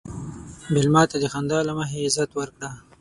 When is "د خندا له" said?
1.23-1.73